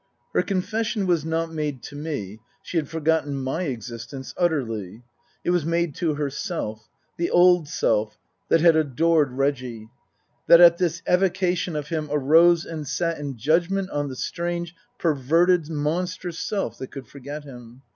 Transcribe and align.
Her 0.33 0.41
confession 0.41 1.05
was 1.05 1.23
not 1.23 1.51
made 1.53 1.83
to 1.83 1.95
me 1.95 2.39
(she 2.63 2.77
had 2.77 2.89
forgotten 2.89 3.35
my 3.39 3.65
existence 3.65 4.33
utterly); 4.35 5.03
it 5.43 5.51
was 5.51 5.63
made 5.63 5.93
to 5.97 6.15
herself 6.15 6.89
the 7.17 7.29
old 7.29 7.67
self 7.67 8.17
that 8.49 8.61
had 8.61 8.75
adored 8.75 9.33
Reggie; 9.33 9.89
that 10.47 10.59
at 10.59 10.79
this 10.79 11.03
evocation 11.07 11.75
of 11.75 11.89
him 11.89 12.09
arose 12.11 12.65
and 12.65 12.87
sat 12.87 13.19
in 13.19 13.37
judgment 13.37 13.91
on 13.91 14.07
the 14.09 14.15
strange, 14.15 14.73
perverted, 14.97 15.69
monstrous 15.69 16.39
self 16.39 16.79
that 16.79 16.89
could 16.89 17.05
forget 17.05 17.43
him. 17.43 17.83